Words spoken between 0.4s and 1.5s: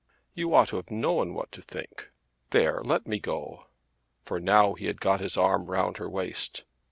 ought to have known